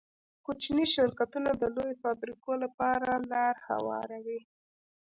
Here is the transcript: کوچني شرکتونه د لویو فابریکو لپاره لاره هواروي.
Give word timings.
کوچني 0.45 0.85
شرکتونه 0.95 1.49
د 1.55 1.63
لویو 1.75 2.01
فابریکو 2.03 2.51
لپاره 2.63 3.09
لاره 3.31 3.61
هواروي. 3.67 4.39